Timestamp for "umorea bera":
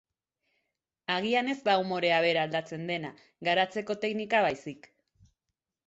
1.83-2.47